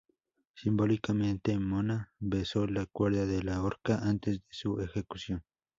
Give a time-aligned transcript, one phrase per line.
[0.55, 5.43] Simbólicamente Mona besó la cuerda de la horca antes de su ejecución.